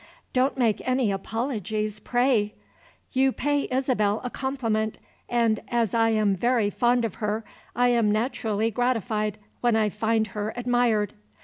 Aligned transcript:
Don't 0.33 0.57
make 0.57 0.81
any 0.83 1.11
apologies, 1.11 1.99
pray! 1.99 2.55
You 3.11 3.31
pay 3.31 3.67
Isabel 3.69 4.19
a 4.23 4.31
compliment, 4.31 4.97
and, 5.29 5.59
as 5.67 5.93
I 5.93 6.09
am 6.09 6.35
very 6.35 6.71
fond 6.71 7.05
of 7.05 7.15
her, 7.21 7.45
I 7.75 7.89
am 7.89 8.11
naturally 8.11 8.71
gratified 8.71 9.37
when 9.59 9.75
I 9.75 9.89
find 9.89 10.25
her 10.33 10.53
admired. 10.55 11.13